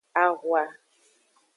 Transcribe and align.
Ahwa. 0.23 0.63